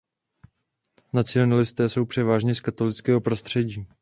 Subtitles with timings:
[1.13, 3.85] Nacionalisté jsou převážně z katolického prostředí.